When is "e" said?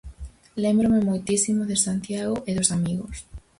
2.49-2.51